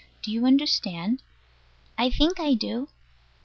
[0.23, 1.21] Do you understand?
[1.95, 2.89] I think I do.